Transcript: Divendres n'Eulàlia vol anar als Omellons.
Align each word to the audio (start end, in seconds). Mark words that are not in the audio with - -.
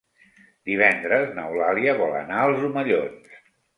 Divendres 0.69 1.29
n'Eulàlia 1.35 1.95
vol 2.03 2.17
anar 2.23 2.41
als 2.47 2.67
Omellons. 2.71 3.41